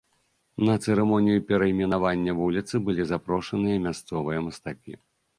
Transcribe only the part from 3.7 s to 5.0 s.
мясцовыя мастакі.